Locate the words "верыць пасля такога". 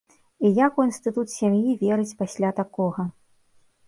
1.83-3.07